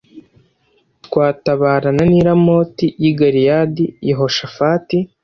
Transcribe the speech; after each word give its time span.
twatabarana 1.05 2.01
n 2.09 2.11
i 2.19 2.21
Ramoti 2.27 2.87
y 3.03 3.05
i 3.11 3.13
Galeyadi 3.19 3.85
Yehoshafati 4.09 4.97